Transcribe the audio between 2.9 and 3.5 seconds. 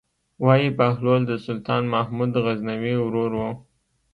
ورور و.